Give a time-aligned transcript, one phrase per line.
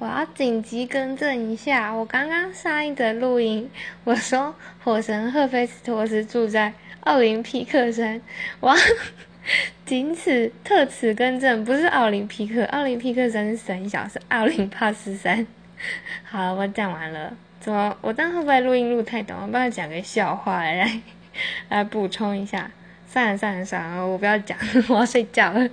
[0.00, 3.70] 我要紧急更正一下，我刚刚上一则录音，
[4.02, 8.18] 我说火神赫菲斯托斯住在奥林匹克山，
[8.60, 8.74] 我
[9.84, 15.46] 仅此特此更正，不是奥林匹克，奥林匹克山是神小，是奥林帕斯山。
[16.24, 19.38] 好了，我讲完了，怎么我当样会不会录音录太短？
[19.38, 21.02] 我帮他讲个笑话来
[21.68, 22.70] 来补充一下。
[23.06, 24.56] 算了算了算了，我不要讲，
[24.88, 25.68] 我要睡觉了。